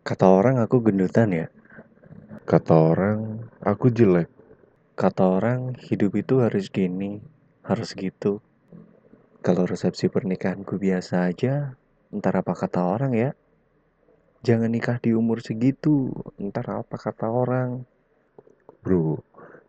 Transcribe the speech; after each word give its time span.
Kata 0.00 0.26
orang 0.32 0.56
aku 0.64 0.80
gendutan 0.80 1.28
ya. 1.28 1.52
Kata 2.48 2.72
orang 2.72 3.44
aku 3.60 3.92
jelek. 3.92 4.32
Kata 4.96 5.28
orang 5.28 5.76
hidup 5.76 6.16
itu 6.16 6.40
harus 6.40 6.72
gini, 6.72 7.20
harus 7.68 7.92
gitu. 7.92 8.40
Kalau 9.44 9.68
resepsi 9.68 10.08
pernikahanku 10.08 10.80
biasa 10.80 11.28
aja, 11.28 11.76
ntar 12.08 12.40
apa 12.40 12.56
kata 12.56 12.80
orang 12.80 13.12
ya? 13.12 13.36
Jangan 14.40 14.72
nikah 14.72 14.96
di 15.04 15.12
umur 15.12 15.44
segitu, 15.44 16.16
ntar 16.40 16.72
apa 16.72 16.96
kata 16.96 17.28
orang? 17.28 17.84
Bro, 18.80 19.20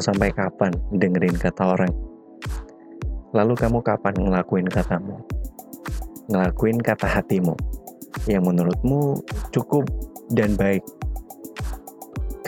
Mau 0.00 0.08
sampai 0.16 0.32
kapan 0.32 0.72
dengerin 0.96 1.36
kata 1.36 1.76
orang? 1.76 1.92
Lalu 3.36 3.52
kamu 3.52 3.84
kapan 3.84 4.16
ngelakuin 4.16 4.64
katamu? 4.64 5.20
Ngelakuin 6.32 6.80
kata 6.80 7.04
hatimu 7.04 7.52
yang 8.24 8.48
menurutmu 8.48 9.20
cukup 9.52 9.84
dan 10.32 10.56
baik. 10.56 10.80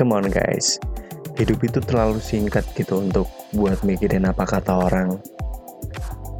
Come 0.00 0.17
on 0.17 0.33
guys, 0.33 0.81
hidup 1.36 1.61
itu 1.61 1.77
terlalu 1.84 2.25
singkat 2.25 2.64
gitu 2.72 3.05
untuk 3.05 3.28
buat 3.53 3.84
mikirin 3.84 4.25
apa 4.25 4.48
kata 4.48 4.89
orang. 4.89 5.20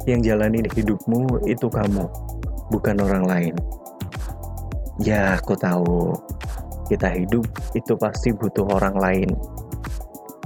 Yang 0.09 0.33
jalanin 0.33 0.65
hidupmu 0.65 1.45
itu 1.45 1.69
kamu, 1.69 2.09
bukan 2.73 2.97
orang 3.05 3.29
lain. 3.29 3.55
Ya, 4.97 5.37
aku 5.37 5.53
tahu. 5.61 6.17
Kita 6.89 7.13
hidup 7.13 7.45
itu 7.77 7.93
pasti 8.01 8.33
butuh 8.33 8.65
orang 8.65 8.97
lain. 8.97 9.29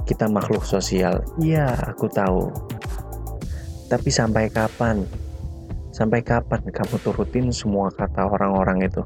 Kita 0.08 0.24
makhluk 0.24 0.64
sosial. 0.64 1.20
Iya, 1.36 1.68
aku 1.92 2.08
tahu. 2.08 2.48
Tapi 3.92 4.08
sampai 4.08 4.48
kapan? 4.48 5.04
Sampai 5.92 6.24
kapan 6.24 6.64
kamu 6.64 6.96
turutin 7.04 7.52
semua 7.52 7.92
kata 7.92 8.24
orang-orang 8.24 8.88
itu? 8.88 9.04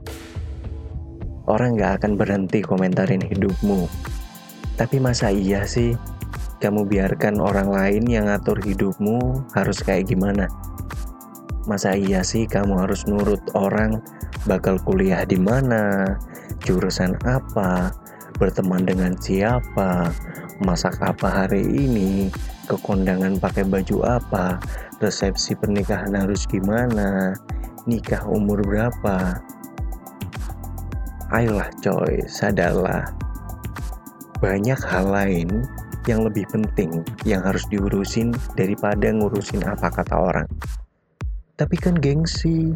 Orang 1.50 1.74
gak 1.74 1.98
akan 1.98 2.14
berhenti 2.14 2.62
komentarin 2.62 3.18
hidupmu. 3.18 3.90
Tapi 4.78 5.02
masa 5.02 5.34
iya 5.34 5.66
sih 5.66 5.98
kamu 6.62 6.86
biarkan 6.86 7.42
orang 7.42 7.74
lain 7.74 8.06
yang 8.06 8.30
ngatur 8.30 8.62
hidupmu 8.62 9.42
harus 9.58 9.82
kayak 9.82 10.06
gimana? 10.06 10.46
Masa 11.66 11.98
iya 11.98 12.22
sih 12.22 12.46
kamu 12.46 12.86
harus 12.86 13.02
nurut 13.10 13.42
orang 13.58 13.98
bakal 14.46 14.78
kuliah 14.82 15.26
di 15.26 15.38
mana, 15.38 16.14
jurusan 16.62 17.18
apa, 17.26 17.90
berteman 18.36 18.84
dengan 18.88 19.12
siapa, 19.16 20.12
masak 20.64 21.00
apa 21.02 21.28
hari 21.44 21.62
ini, 21.64 22.32
ke 22.66 22.76
kondangan 22.80 23.36
pakai 23.36 23.66
baju 23.66 24.20
apa, 24.20 24.62
resepsi 25.02 25.58
pernikahan 25.58 26.14
harus 26.14 26.46
gimana, 26.46 27.36
nikah 27.84 28.22
umur 28.24 28.62
berapa. 28.62 29.42
Ayolah 31.32 31.72
coy, 31.80 32.22
sadarlah. 32.28 33.08
Banyak 34.38 34.80
hal 34.84 35.06
lain 35.08 35.64
yang 36.06 36.26
lebih 36.26 36.46
penting 36.50 37.06
yang 37.22 37.46
harus 37.46 37.62
diurusin 37.70 38.34
daripada 38.58 39.10
ngurusin 39.10 39.62
apa 39.62 39.88
kata 39.88 40.14
orang. 40.18 40.48
Tapi 41.54 41.76
kan 41.78 41.94
gengsi. 41.94 42.74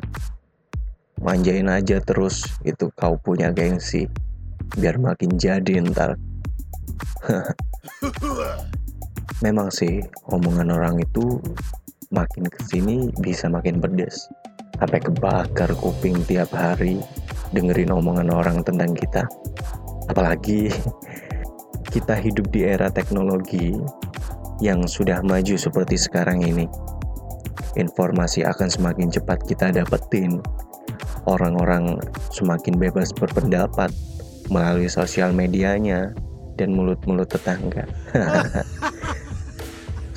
Manjain 1.16 1.66
aja 1.72 1.98
terus 2.04 2.44
itu 2.62 2.92
kau 2.92 3.16
punya 3.18 3.50
gengsi. 3.50 4.06
Biar 4.74 4.98
makin 4.98 5.38
jadi 5.38 5.78
ntar. 5.86 6.18
Memang 9.44 9.70
sih 9.70 10.02
omongan 10.32 10.74
orang 10.74 10.98
itu 10.98 11.38
makin 12.10 12.48
ke 12.48 12.60
sini 12.66 13.14
bisa 13.22 13.46
makin 13.46 13.78
pedes. 13.78 14.26
Sampai 14.76 15.00
kebakar 15.00 15.70
kuping 15.78 16.20
tiap 16.26 16.50
hari 16.50 16.98
dengerin 17.54 17.94
omongan 17.94 18.32
orang 18.34 18.66
tentang 18.66 18.92
kita. 18.96 19.22
Apalagi 20.10 20.72
kita 21.94 22.18
hidup 22.18 22.50
di 22.50 22.66
era 22.66 22.90
teknologi 22.90 23.76
yang 24.64 24.88
sudah 24.88 25.20
maju 25.20 25.54
seperti 25.56 26.00
sekarang 26.00 26.40
ini. 26.44 26.66
Informasi 27.76 28.40
akan 28.40 28.72
semakin 28.72 29.12
cepat 29.12 29.44
kita 29.44 29.68
dapetin. 29.68 30.40
Orang-orang 31.28 32.00
semakin 32.32 32.80
bebas 32.80 33.12
berpendapat 33.12 33.92
melalui 34.52 34.90
sosial 34.90 35.32
medianya 35.32 36.12
dan 36.56 36.72
mulut-mulut 36.72 37.28
tetangga. 37.28 37.84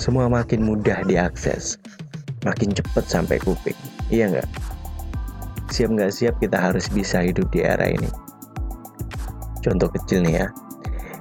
Semua 0.04 0.32
makin 0.32 0.64
mudah 0.64 1.04
diakses, 1.04 1.76
makin 2.48 2.72
cepat 2.72 3.06
sampai 3.06 3.38
kuping. 3.44 3.76
Iya 4.08 4.32
nggak? 4.32 4.50
Siap 5.70 5.90
nggak 5.92 6.12
siap 6.16 6.36
kita 6.40 6.58
harus 6.58 6.88
bisa 6.90 7.20
hidup 7.20 7.52
di 7.52 7.62
era 7.62 7.86
ini. 7.86 8.08
Contoh 9.60 9.92
kecil 9.92 10.24
nih 10.24 10.46
ya, 10.46 10.48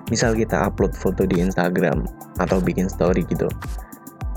misal 0.09 0.33
kita 0.33 0.69
upload 0.69 0.97
foto 0.97 1.29
di 1.29 1.43
Instagram 1.43 2.09
atau 2.41 2.63
bikin 2.63 2.89
story 2.89 3.27
gitu 3.29 3.49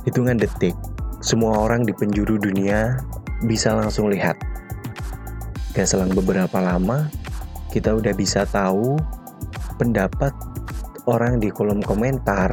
hitungan 0.04 0.38
detik 0.38 0.76
semua 1.22 1.62
orang 1.62 1.86
di 1.86 1.94
penjuru 1.96 2.42
dunia 2.42 3.00
bisa 3.46 3.74
langsung 3.74 4.10
lihat 4.12 4.36
gak 5.78 5.88
selang 5.88 6.12
beberapa 6.12 6.60
lama 6.60 7.08
kita 7.72 7.96
udah 7.96 8.14
bisa 8.14 8.44
tahu 8.52 9.00
pendapat 9.80 10.36
orang 11.10 11.42
di 11.42 11.50
kolom 11.50 11.82
komentar 11.82 12.52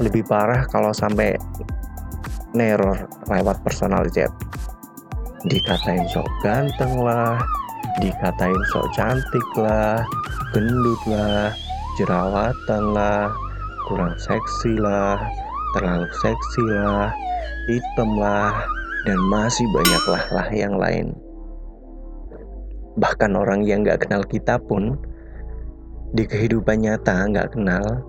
lebih 0.00 0.24
parah 0.24 0.64
kalau 0.70 0.94
sampai 0.94 1.36
neror 2.56 3.10
lewat 3.28 3.60
personal 3.60 4.06
chat 4.08 4.32
dikatain 5.44 6.06
sok 6.08 6.26
ganteng 6.40 7.02
lah 7.02 7.36
dikatain 8.00 8.62
sok 8.72 8.86
cantik 8.96 9.48
lah 9.58 10.00
gendut 10.54 11.02
lah 11.06 11.52
jerawatan 12.00 12.96
lah, 12.96 13.28
kurang 13.84 14.16
seksi 14.16 14.80
lah, 14.80 15.20
terlalu 15.76 16.08
seksi 16.16 16.64
lah, 16.64 17.12
hitam 17.68 18.16
lah, 18.16 18.64
dan 19.04 19.20
masih 19.28 19.68
banyak 19.68 20.04
lah 20.08 20.24
lah 20.32 20.48
yang 20.48 20.74
lain. 20.80 21.12
Bahkan 22.98 23.38
orang 23.38 23.62
yang 23.62 23.86
gak 23.86 24.08
kenal 24.08 24.26
kita 24.26 24.58
pun 24.58 24.98
di 26.10 26.26
kehidupan 26.26 26.82
nyata 26.82 27.30
gak 27.30 27.54
kenal 27.54 28.02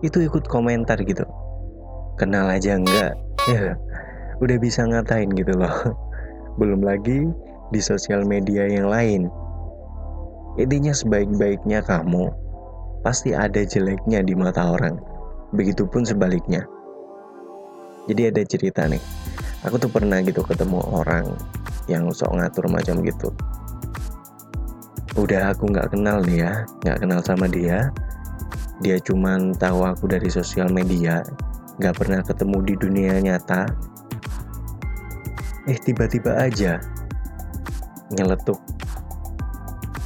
itu 0.00 0.24
ikut 0.24 0.48
komentar 0.48 0.98
gitu. 1.04 1.24
Kenal 2.16 2.48
aja 2.48 2.76
enggak, 2.76 3.16
ya 3.48 3.76
udah 4.42 4.56
bisa 4.58 4.84
ngatain 4.84 5.30
gitu 5.32 5.54
loh. 5.56 5.72
Belum 6.60 6.84
lagi 6.84 7.28
di 7.72 7.80
sosial 7.80 8.26
media 8.28 8.68
yang 8.68 8.90
lain. 8.90 9.30
Intinya 10.60 10.92
sebaik-baiknya 10.92 11.80
kamu 11.80 12.28
pasti 13.00 13.32
ada 13.32 13.64
jeleknya 13.64 14.20
di 14.20 14.36
mata 14.36 14.68
orang. 14.68 15.00
Begitupun 15.56 16.04
sebaliknya. 16.04 16.64
Jadi 18.10 18.22
ada 18.28 18.42
cerita 18.44 18.84
nih. 18.88 19.00
Aku 19.62 19.78
tuh 19.78 19.88
pernah 19.88 20.18
gitu 20.26 20.42
ketemu 20.42 20.82
orang 20.90 21.38
yang 21.86 22.10
sok 22.10 22.34
ngatur 22.34 22.66
macam 22.66 23.00
gitu. 23.06 23.30
Udah 25.16 25.52
aku 25.52 25.68
nggak 25.68 25.92
kenal 25.92 26.24
nih 26.24 26.44
ya, 26.46 26.52
nggak 26.84 26.98
kenal 27.04 27.20
sama 27.24 27.46
dia. 27.48 27.92
Dia 28.80 28.96
cuman 29.02 29.54
tahu 29.56 29.84
aku 29.84 30.08
dari 30.08 30.32
sosial 30.32 30.72
media, 30.72 31.22
nggak 31.78 31.94
pernah 31.96 32.20
ketemu 32.24 32.58
di 32.64 32.74
dunia 32.80 33.14
nyata. 33.20 33.68
Eh 35.68 35.78
tiba-tiba 35.78 36.34
aja 36.36 36.82
nyeletuk. 38.12 38.58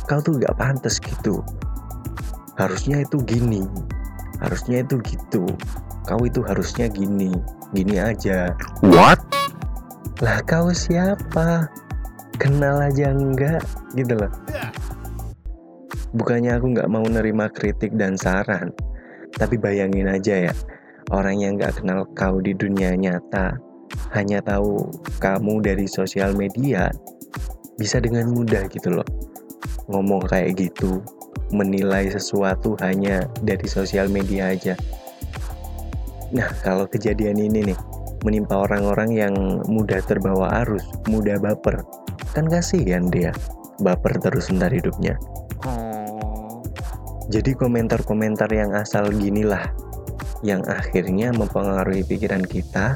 Kau 0.07 0.23
tuh 0.23 0.39
nggak 0.39 0.55
pantas 0.55 1.03
gitu 1.03 1.43
harusnya 2.57 3.05
itu 3.05 3.21
gini 3.21 3.69
harusnya 4.41 4.81
itu 4.81 4.97
gitu 5.05 5.45
kau 6.09 6.21
itu 6.25 6.41
harusnya 6.45 6.89
gini 6.89 7.33
gini 7.77 8.01
aja 8.01 8.57
What? 8.81 9.21
Lah 10.25 10.41
kau 10.49 10.73
siapa? 10.73 11.69
Kenal 12.41 12.81
aja 12.81 13.13
enggak 13.13 13.61
gitu 13.93 14.17
loh. 14.17 14.33
Bukannya 16.17 16.57
aku 16.57 16.67
nggak 16.73 16.89
mau 16.89 17.05
nerima 17.05 17.53
kritik 17.53 17.93
dan 17.93 18.17
saran, 18.17 18.73
tapi 19.37 19.61
bayangin 19.61 20.09
aja 20.09 20.49
ya, 20.49 20.55
orang 21.13 21.37
yang 21.45 21.61
nggak 21.61 21.77
kenal 21.77 22.09
kau 22.17 22.41
di 22.41 22.57
dunia 22.57 22.97
nyata, 22.97 23.61
hanya 24.17 24.41
tahu 24.41 24.89
kamu 25.21 25.61
dari 25.61 25.85
sosial 25.85 26.33
media, 26.33 26.89
bisa 27.77 28.01
dengan 28.01 28.33
mudah 28.33 28.65
gitu 28.73 28.97
loh. 28.97 29.05
Ngomong 29.93 30.25
kayak 30.25 30.57
gitu, 30.57 31.05
menilai 31.53 32.09
sesuatu 32.09 32.75
hanya 32.81 33.29
dari 33.45 33.69
sosial 33.69 34.09
media 34.09 34.57
aja. 34.57 34.75
Nah, 36.33 36.49
kalau 36.65 36.89
kejadian 36.89 37.39
ini 37.39 37.71
nih, 37.71 37.79
menimpa 38.25 38.67
orang-orang 38.67 39.13
yang 39.13 39.35
mudah 39.69 40.01
terbawa 40.03 40.65
arus, 40.65 40.83
mudah 41.13 41.37
baper, 41.39 41.85
kan 42.33 42.49
kasihan 42.49 43.07
dia, 43.13 43.31
baper 43.85 44.17
terus 44.19 44.49
ntar 44.49 44.73
hidupnya. 44.73 45.15
Jadi 47.27 47.59
komentar-komentar 47.59 48.47
yang 48.55 48.71
asal 48.79 49.11
ginilah 49.11 49.75
yang 50.47 50.63
akhirnya 50.69 51.35
mempengaruhi 51.35 52.07
pikiran 52.07 52.47
kita 52.47 52.95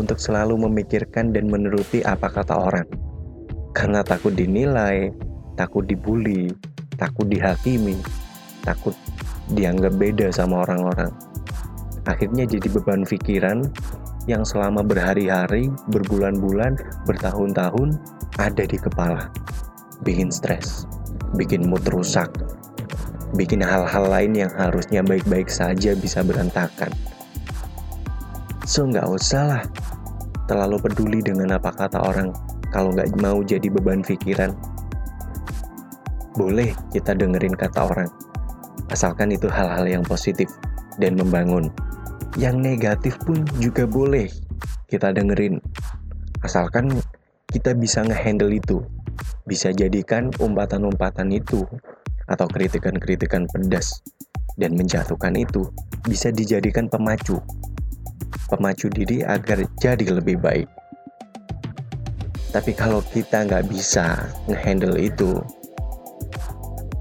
untuk 0.00 0.16
selalu 0.16 0.56
memikirkan 0.64 1.36
dan 1.36 1.52
menuruti 1.52 2.00
apa 2.00 2.32
kata 2.32 2.54
orang. 2.56 2.88
Karena 3.76 4.00
takut 4.00 4.32
dinilai, 4.32 5.12
takut 5.58 5.84
dibully, 5.84 6.48
takut 6.96 7.28
dihakimi, 7.28 8.00
takut 8.64 8.96
dianggap 9.52 9.92
beda 10.00 10.32
sama 10.32 10.64
orang-orang. 10.64 11.12
Akhirnya 12.08 12.48
jadi 12.48 12.72
beban 12.72 13.04
pikiran 13.04 13.68
yang 14.24 14.48
selama 14.48 14.80
berhari-hari, 14.80 15.68
berbulan-bulan, 15.92 16.80
bertahun-tahun 17.04 18.00
ada 18.40 18.64
di 18.64 18.80
kepala. 18.80 19.28
Bikin 20.08 20.32
stres, 20.32 20.88
bikin 21.36 21.68
mood 21.68 21.84
rusak, 21.92 22.32
bikin 23.36 23.60
hal-hal 23.60 24.08
lain 24.08 24.32
yang 24.32 24.52
harusnya 24.56 25.04
baik-baik 25.04 25.52
saja 25.52 25.92
bisa 25.92 26.24
berantakan. 26.24 26.92
So 28.64 28.84
nggak 28.84 29.08
usah 29.08 29.42
lah 29.44 29.62
terlalu 30.48 30.80
peduli 30.80 31.20
dengan 31.20 31.56
apa 31.56 31.72
kata 31.72 32.00
orang 32.00 32.32
kalau 32.72 32.92
nggak 32.92 33.12
mau 33.20 33.40
jadi 33.44 33.68
beban 33.68 34.00
pikiran. 34.00 34.52
Boleh 36.36 36.72
kita 36.94 37.16
dengerin 37.18 37.56
kata 37.56 37.88
orang, 37.88 38.10
asalkan 38.92 39.34
itu 39.34 39.50
hal-hal 39.50 39.88
yang 39.88 40.04
positif 40.06 40.48
dan 41.02 41.18
membangun. 41.18 41.72
Yang 42.36 42.56
negatif 42.60 43.14
pun 43.24 43.42
juga 43.58 43.88
boleh 43.88 44.30
kita 44.86 45.10
dengerin, 45.10 45.58
asalkan 46.44 46.92
kita 47.50 47.72
bisa 47.74 48.04
ngehandle 48.04 48.52
itu, 48.52 48.84
bisa 49.48 49.72
jadikan 49.72 50.30
umpatan-umpatan 50.38 51.32
itu 51.34 51.64
atau 52.28 52.44
kritikan-kritikan 52.48 53.48
pedas 53.48 54.04
dan 54.60 54.76
menjatuhkan 54.76 55.32
itu 55.38 55.68
bisa 56.04 56.28
dijadikan 56.28 56.90
pemacu. 56.90 57.40
Pemacu 58.48 58.88
diri 58.92 59.24
agar 59.24 59.64
jadi 59.80 60.20
lebih 60.20 60.40
baik. 60.40 60.68
Tapi 62.48 62.72
kalau 62.72 63.04
kita 63.12 63.44
nggak 63.44 63.68
bisa 63.68 64.24
ngehandle 64.48 64.96
itu, 64.96 65.36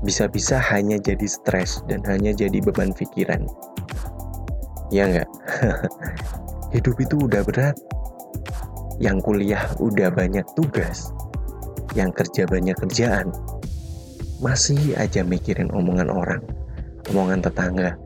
bisa-bisa 0.04 0.60
hanya 0.60 1.00
jadi 1.00 1.24
stres 1.24 1.80
dan 1.88 2.04
hanya 2.04 2.36
jadi 2.36 2.60
beban 2.60 2.92
pikiran. 2.92 3.48
Ya 4.92 5.08
nggak? 5.08 5.30
Hidup 6.76 6.96
itu 7.00 7.16
udah 7.16 7.44
berat. 7.48 7.76
Yang 9.00 9.24
kuliah 9.24 9.64
udah 9.80 10.12
banyak 10.12 10.44
tugas. 10.56 11.16
Yang 11.96 12.24
kerja 12.24 12.44
banyak 12.50 12.76
kerjaan 12.76 13.32
masih 14.38 14.94
aja 14.98 15.25
mikirin 15.25 15.74
omongan 15.74 16.13
orang, 16.13 16.42
omongan 17.10 17.42
tetangga, 17.42 17.98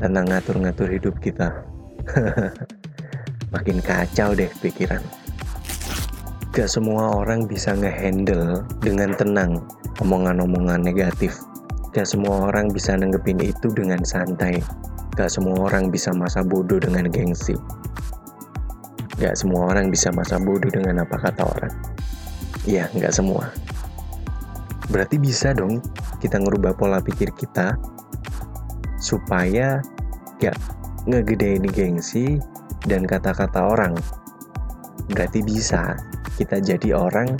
tentang 0.00 0.26
ngatur-ngatur 0.26 0.88
hidup 0.90 1.14
kita. 1.22 1.52
Makin 3.54 3.78
kacau 3.82 4.34
deh 4.34 4.50
pikiran. 4.62 5.02
Gak 6.50 6.66
semua 6.66 7.14
orang 7.14 7.46
bisa 7.46 7.74
ngehandle 7.78 8.66
dengan 8.82 9.14
tenang 9.14 9.62
omongan-omongan 10.02 10.82
negatif. 10.82 11.38
Gak 11.94 12.06
semua 12.06 12.50
orang 12.50 12.70
bisa 12.74 12.94
nanggepin 12.98 13.38
itu 13.38 13.70
dengan 13.70 14.02
santai. 14.02 14.58
Gak 15.14 15.30
semua 15.30 15.70
orang 15.70 15.94
bisa 15.94 16.10
masa 16.10 16.42
bodoh 16.42 16.82
dengan 16.82 17.06
gengsi. 17.06 17.54
Gak 19.18 19.38
semua 19.38 19.70
orang 19.74 19.94
bisa 19.94 20.10
masa 20.10 20.42
bodoh 20.42 20.70
dengan 20.70 21.06
apa 21.06 21.18
kata 21.18 21.42
orang. 21.44 21.74
Iya, 22.66 22.90
gak 22.98 23.14
semua. 23.14 23.50
Berarti 24.90 25.22
bisa 25.22 25.54
dong 25.54 25.78
kita 26.18 26.42
ngerubah 26.42 26.74
pola 26.74 26.98
pikir 26.98 27.30
kita 27.38 27.78
supaya 28.98 29.78
gak 30.42 30.58
ngegedein 31.06 31.64
gengsi 31.70 32.42
dan 32.84 33.06
kata-kata 33.06 33.70
orang. 33.70 33.94
Berarti 35.10 35.46
bisa 35.46 35.94
kita 36.36 36.58
jadi 36.58 36.94
orang 36.98 37.38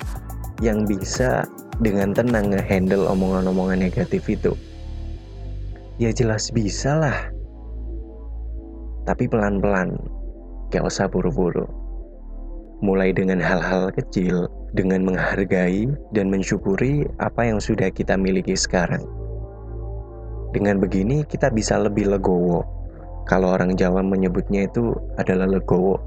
yang 0.62 0.86
bisa 0.86 1.48
dengan 1.80 2.12
tenang 2.12 2.52
ngehandle 2.52 3.08
omongan-omongan 3.08 3.82
negatif 3.82 4.28
itu. 4.30 4.52
Ya 5.96 6.12
jelas 6.12 6.52
bisa 6.52 6.96
lah. 6.96 7.18
Tapi 9.08 9.26
pelan-pelan, 9.26 9.96
gak 10.70 10.84
usah 10.84 11.08
buru-buru. 11.08 11.79
Mulai 12.80 13.12
dengan 13.12 13.44
hal-hal 13.44 13.92
kecil, 13.92 14.48
dengan 14.72 15.04
menghargai 15.04 15.84
dan 16.16 16.32
mensyukuri 16.32 17.04
apa 17.20 17.44
yang 17.44 17.60
sudah 17.60 17.92
kita 17.92 18.16
miliki 18.16 18.56
sekarang. 18.56 19.04
Dengan 20.56 20.80
begini, 20.80 21.22
kita 21.28 21.52
bisa 21.52 21.76
lebih 21.76 22.08
legowo. 22.08 22.64
Kalau 23.28 23.52
orang 23.52 23.76
Jawa 23.76 24.00
menyebutnya 24.00 24.64
itu 24.64 24.96
adalah 25.20 25.46
legowo. 25.46 26.00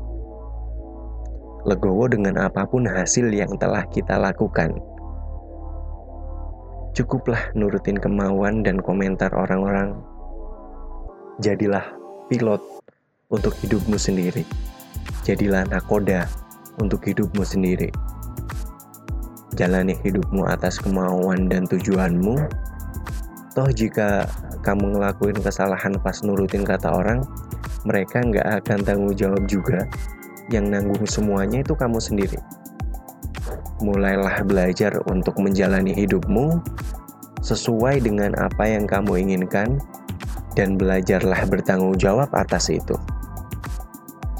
Legowo 1.64 2.10
dengan 2.12 2.42
apa 2.42 2.68
pun 2.68 2.90
hasil 2.90 3.32
yang 3.32 3.54
telah 3.56 3.86
kita 3.88 4.20
lakukan. 4.20 4.76
Cukuplah 6.98 7.54
nurutin 7.56 8.02
kemauan 8.02 8.66
dan 8.66 8.82
komentar 8.82 9.30
orang-orang. 9.32 9.96
Jadilah 11.40 11.86
pilot 12.28 12.60
untuk 13.32 13.56
hidupmu 13.62 13.96
sendiri. 13.96 14.44
Jadilah 15.24 15.64
nakoda 15.72 16.28
untuk 16.82 17.06
hidupmu 17.06 17.46
sendiri 17.46 17.94
jalani 19.56 19.94
hidupmu 20.02 20.50
atas 20.50 20.82
kemauan 20.82 21.48
dan 21.48 21.70
tujuanmu. 21.70 22.36
Toh 23.54 23.70
jika 23.70 24.26
kamu 24.66 24.98
ngelakuin 24.98 25.38
kesalahan 25.38 25.94
pas 26.02 26.26
nurutin 26.26 26.66
kata 26.66 26.90
orang, 26.90 27.22
mereka 27.86 28.26
nggak 28.26 28.48
akan 28.64 28.80
tanggung 28.82 29.14
jawab 29.14 29.46
juga. 29.46 29.86
Yang 30.52 30.66
nanggung 30.76 31.06
semuanya 31.08 31.64
itu 31.64 31.78
kamu 31.78 32.02
sendiri. 32.02 32.42
Mulailah 33.80 34.44
belajar 34.44 35.00
untuk 35.08 35.40
menjalani 35.40 35.94
hidupmu 35.96 36.60
sesuai 37.46 38.04
dengan 38.04 38.36
apa 38.40 38.68
yang 38.68 38.90
kamu 38.90 39.24
inginkan 39.24 39.80
dan 40.58 40.76
belajarlah 40.76 41.48
bertanggung 41.48 41.96
jawab 41.96 42.28
atas 42.34 42.74
itu. 42.74 42.98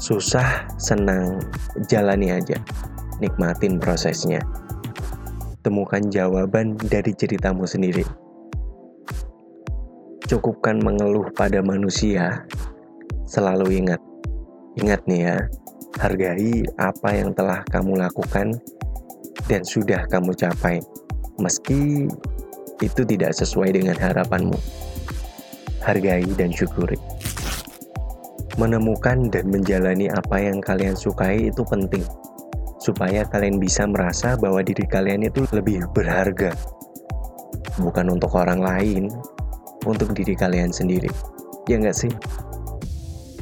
Susah, 0.04 0.68
senang, 0.76 1.40
jalani 1.88 2.28
aja. 2.36 2.60
Nikmatin 3.24 3.80
prosesnya 3.80 4.44
temukan 5.64 6.04
jawaban 6.12 6.76
dari 6.76 7.16
ceritamu 7.16 7.64
sendiri. 7.64 8.04
Cukupkan 10.28 10.76
mengeluh 10.84 11.32
pada 11.32 11.64
manusia, 11.64 12.44
selalu 13.24 13.80
ingat. 13.80 14.00
Ingat 14.76 15.00
nih 15.08 15.20
ya, 15.24 15.36
hargai 15.96 16.68
apa 16.76 17.08
yang 17.16 17.32
telah 17.32 17.64
kamu 17.72 17.96
lakukan 18.04 18.60
dan 19.48 19.64
sudah 19.64 20.04
kamu 20.12 20.36
capai, 20.36 20.84
meski 21.40 22.12
itu 22.84 23.02
tidak 23.08 23.32
sesuai 23.32 23.72
dengan 23.72 23.96
harapanmu. 23.96 24.60
Hargai 25.80 26.28
dan 26.36 26.52
syukuri. 26.52 27.00
Menemukan 28.54 29.30
dan 29.34 29.50
menjalani 29.50 30.06
apa 30.10 30.38
yang 30.38 30.62
kalian 30.62 30.94
sukai 30.94 31.50
itu 31.50 31.66
penting 31.66 32.06
supaya 32.84 33.24
kalian 33.24 33.56
bisa 33.56 33.88
merasa 33.88 34.36
bahwa 34.36 34.60
diri 34.60 34.84
kalian 34.84 35.24
itu 35.24 35.48
lebih 35.56 35.88
berharga. 35.96 36.52
Bukan 37.80 38.12
untuk 38.12 38.36
orang 38.36 38.60
lain, 38.60 39.08
untuk 39.88 40.12
diri 40.12 40.36
kalian 40.36 40.68
sendiri. 40.68 41.08
Ya 41.64 41.80
nggak 41.80 41.96
sih? 41.96 42.12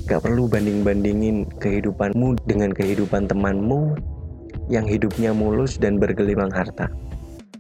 Gak 0.07 0.23
perlu 0.23 0.51
banding-bandingin 0.51 1.47
kehidupanmu 1.63 2.39
dengan 2.47 2.75
kehidupan 2.75 3.27
temanmu 3.27 3.99
yang 4.71 4.87
hidupnya 4.87 5.35
mulus 5.35 5.79
dan 5.79 5.99
bergelimang 5.99 6.51
harta. 6.51 6.91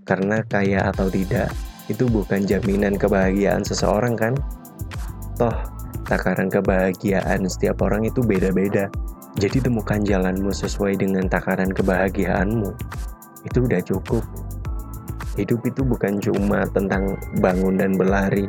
Karena 0.02 0.42
kaya 0.50 0.90
atau 0.90 1.06
tidak, 1.06 1.50
itu 1.86 2.06
bukan 2.10 2.42
jaminan 2.42 2.98
kebahagiaan 2.98 3.62
seseorang 3.62 4.18
kan? 4.18 4.34
Toh, 5.38 5.54
takaran 6.06 6.48
kebahagiaan 6.48 7.46
setiap 7.48 7.84
orang 7.84 8.08
itu 8.08 8.20
beda-beda. 8.24 8.92
Jadi 9.40 9.64
temukan 9.64 10.00
jalanmu 10.04 10.52
sesuai 10.52 11.00
dengan 11.00 11.24
takaran 11.24 11.72
kebahagiaanmu. 11.72 12.68
Itu 13.48 13.64
udah 13.64 13.80
cukup. 13.80 14.24
Hidup 15.40 15.64
itu 15.64 15.80
bukan 15.80 16.20
cuma 16.20 16.68
tentang 16.68 17.16
bangun 17.40 17.80
dan 17.80 17.96
berlari. 17.96 18.44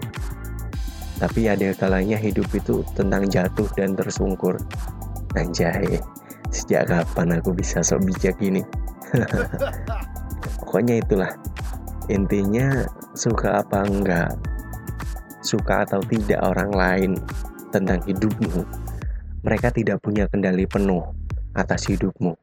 Tapi 1.23 1.47
ada 1.47 1.71
kalanya 1.71 2.19
hidup 2.19 2.51
itu 2.51 2.83
tentang 2.91 3.23
jatuh 3.31 3.69
dan 3.79 3.95
tersungkur. 3.95 4.59
Anjay, 5.39 6.03
sejak 6.51 6.91
kapan 6.91 7.39
aku 7.39 7.55
bisa 7.55 7.79
sok 7.79 8.03
bijak 8.03 8.35
ini? 8.43 8.59
Pokoknya 10.59 10.99
itulah. 10.99 11.31
Intinya 12.11 12.83
suka 13.15 13.63
apa 13.63 13.87
enggak, 13.87 14.35
suka 15.43 15.83
atau 15.83 15.99
tidak 16.07 16.39
orang 16.41 16.71
lain 16.71 17.11
tentang 17.69 17.99
hidupmu. 18.07 18.63
Mereka 19.43 19.75
tidak 19.75 19.99
punya 19.99 20.25
kendali 20.31 20.63
penuh 20.63 21.03
atas 21.53 21.85
hidupmu. 21.91 22.33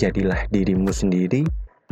Jadilah 0.00 0.48
dirimu 0.48 0.90
sendiri, 0.90 1.44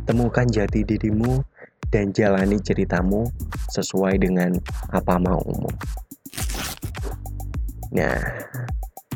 temukan 0.08 0.48
jati 0.48 0.82
dirimu, 0.82 1.44
dan 1.92 2.10
jalani 2.10 2.58
ceritamu 2.58 3.28
sesuai 3.70 4.18
dengan 4.18 4.56
apa 4.90 5.14
maumu. 5.20 5.70
Nah, 7.94 8.18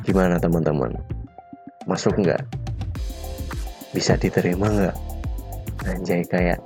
gimana 0.07 0.39
teman-teman? 0.39 0.95
Masuk 1.91 2.15
nggak? 2.23 2.39
Bisa 3.91 4.15
diterima 4.15 4.71
nggak? 4.71 4.97
Anjay 5.89 6.23
kayak 6.23 6.61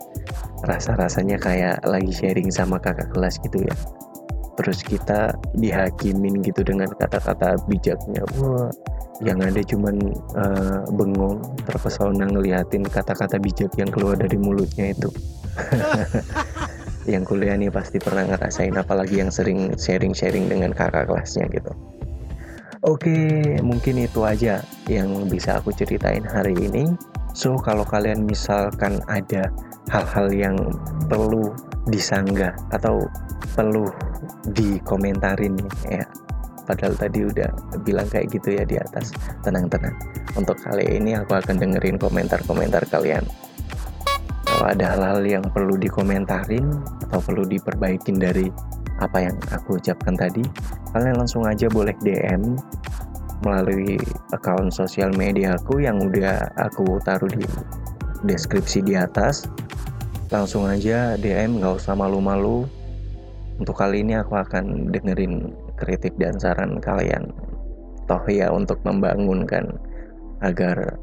rasa-rasanya 0.66 1.40
kayak 1.40 1.80
lagi 1.86 2.12
sharing 2.12 2.50
sama 2.52 2.76
kakak 2.76 3.08
kelas 3.14 3.40
gitu 3.40 3.64
ya. 3.64 3.74
Terus 4.60 4.84
kita 4.84 5.32
dihakimin 5.56 6.44
gitu 6.44 6.60
dengan 6.60 6.92
kata-kata 6.92 7.56
bijaknya. 7.66 8.20
Wah, 8.36 8.68
yang 9.22 9.38
ada 9.38 9.62
cuman 9.62 9.96
uh, 10.34 10.82
bengong, 10.92 11.40
terpesona 11.64 12.26
ngeliatin 12.26 12.82
kata-kata 12.82 13.38
bijak 13.38 13.70
yang 13.78 13.88
keluar 13.88 14.18
dari 14.18 14.36
mulutnya 14.36 14.92
itu. 14.92 15.08
yang 17.12 17.26
kuliah 17.26 17.58
nih 17.58 17.70
pasti 17.70 17.98
pernah 17.98 18.26
ngerasain 18.30 18.74
apalagi 18.78 19.18
yang 19.18 19.30
sering 19.30 19.74
sharing-sharing 19.74 20.46
dengan 20.46 20.70
kakak 20.74 21.10
kelasnya 21.10 21.46
gitu. 21.50 21.72
Oke, 22.82 23.14
mungkin 23.62 24.02
itu 24.02 24.26
aja 24.26 24.58
yang 24.90 25.30
bisa 25.30 25.62
aku 25.62 25.70
ceritain 25.70 26.26
hari 26.26 26.58
ini. 26.58 26.90
So, 27.32 27.56
kalau 27.56 27.84
kalian 27.88 28.28
misalkan 28.28 29.00
ada 29.08 29.48
hal-hal 29.88 30.28
yang 30.32 30.56
perlu 31.08 31.52
disanggah 31.88 32.52
atau 32.70 33.08
perlu 33.56 33.88
dikomentarin 34.52 35.56
ya. 35.88 36.04
Padahal 36.62 36.94
tadi 36.94 37.26
udah 37.26 37.50
bilang 37.82 38.06
kayak 38.06 38.30
gitu 38.30 38.54
ya 38.54 38.64
di 38.68 38.78
atas. 38.78 39.10
Tenang-tenang. 39.42 39.96
Untuk 40.38 40.60
kali 40.62 40.86
ini 40.86 41.18
aku 41.18 41.34
akan 41.34 41.58
dengerin 41.58 41.98
komentar-komentar 41.98 42.86
kalian. 42.86 43.26
Kalau 44.46 44.66
ada 44.68 44.94
hal-hal 44.94 45.20
yang 45.26 45.44
perlu 45.50 45.74
dikomentarin 45.74 46.68
atau 47.08 47.18
perlu 47.18 47.48
diperbaikin 47.48 48.20
dari 48.20 48.46
apa 49.02 49.18
yang 49.18 49.34
aku 49.50 49.82
ucapkan 49.82 50.14
tadi, 50.14 50.44
kalian 50.94 51.18
langsung 51.18 51.42
aja 51.42 51.66
boleh 51.66 51.96
DM 51.98 52.54
melalui 53.42 53.98
akun 54.30 54.70
sosial 54.70 55.10
media 55.14 55.58
aku 55.58 55.82
yang 55.82 55.98
udah 55.98 56.50
aku 56.58 56.98
taruh 57.02 57.30
di 57.30 57.44
deskripsi 58.26 58.86
di 58.86 58.94
atas. 58.94 59.50
Langsung 60.32 60.64
aja 60.64 61.20
DM, 61.20 61.60
gak 61.60 61.82
usah 61.82 61.92
malu-malu. 61.92 62.64
Untuk 63.60 63.76
kali 63.76 64.00
ini 64.00 64.16
aku 64.16 64.40
akan 64.40 64.88
dengerin 64.88 65.52
kritik 65.76 66.16
dan 66.16 66.40
saran 66.40 66.80
kalian. 66.80 67.28
Toh 68.08 68.22
ya 68.26 68.48
untuk 68.48 68.80
membangunkan 68.82 69.76
agar 70.40 70.96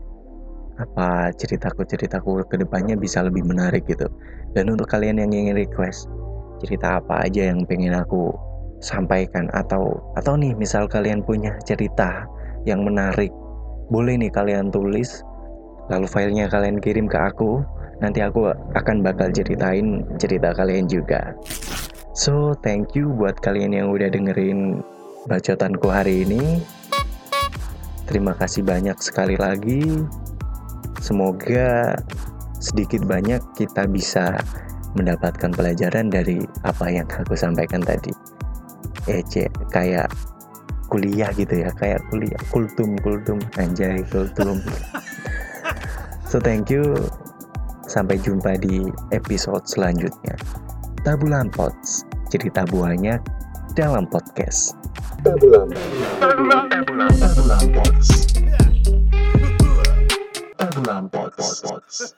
apa 0.79 1.36
ceritaku 1.36 1.84
ceritaku 1.84 2.41
ke 2.48 2.55
depannya 2.58 2.96
bisa 2.96 3.22
lebih 3.22 3.46
menarik 3.46 3.86
gitu. 3.86 4.10
Dan 4.55 4.74
untuk 4.74 4.89
kalian 4.89 5.22
yang 5.22 5.29
ingin 5.29 5.55
request 5.55 6.10
cerita 6.63 7.00
apa 7.00 7.29
aja 7.29 7.53
yang 7.53 7.63
pengen 7.69 7.96
aku 7.96 8.34
sampaikan. 8.79 9.48
Atau 9.55 10.00
atau 10.15 10.33
nih 10.36 10.55
misal 10.55 10.88
kalian 10.88 11.24
punya 11.24 11.55
cerita 11.63 12.27
yang 12.67 12.83
menarik. 12.83 13.31
Boleh 13.89 14.19
nih 14.19 14.31
kalian 14.31 14.69
tulis 14.69 15.24
lalu 15.89 16.05
filenya 16.05 16.45
kalian 16.48 16.77
kirim 16.77 17.09
ke 17.09 17.17
aku. 17.17 17.63
Nanti 18.00 18.24
aku 18.24 18.48
akan 18.79 19.03
bakal 19.03 19.27
ceritain 19.36 20.07
cerita 20.15 20.55
kalian 20.55 20.88
juga. 20.88 21.36
So 22.15 22.55
thank 22.63 22.95
you 22.95 23.12
buat 23.12 23.39
kalian 23.43 23.75
yang 23.75 23.91
udah 23.91 24.07
dengerin 24.07 24.79
bacotanku 25.27 25.91
hari 25.91 26.24
ini. 26.24 26.63
Terima 28.07 28.33
kasih 28.33 28.63
banyak 28.63 28.95
sekali 29.03 29.36
lagi. 29.36 29.83
Semoga 31.03 31.95
sedikit 32.59 33.03
banyak 33.07 33.39
kita 33.55 33.88
bisa 33.88 34.36
mendapatkan 34.98 35.51
pelajaran 35.53 36.09
dari 36.09 36.43
apa 36.65 36.89
yang 36.89 37.07
aku 37.07 37.38
sampaikan 37.38 37.79
tadi. 37.79 38.28
Ece 39.09 39.49
kayak 39.73 40.07
kuliah 40.89 41.29
gitu 41.33 41.65
ya, 41.65 41.69
kayak 41.77 42.01
kuliah 42.09 42.41
kultum 42.53 42.97
kultum 43.01 43.37
anjay 43.57 44.01
kultum. 44.09 44.61
so 46.29 46.37
thank 46.41 46.69
you. 46.69 46.97
Sampai 47.89 48.21
jumpa 48.21 48.53
di 48.61 48.85
episode 49.09 49.65
selanjutnya. 49.65 50.37
Tabulan 51.01 51.49
Pots, 51.49 52.05
cerita 52.29 52.61
banyak 52.69 53.17
dalam 53.73 54.05
podcast. 54.05 54.77
Tabulan. 55.25 55.73
Tabulan. 56.21 56.69
Tabulan. 56.69 57.13
Tabulan 60.53 61.05
Pods. 61.09 62.13